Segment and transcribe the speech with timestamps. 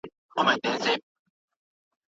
[0.33, 0.93] چې نه راځي،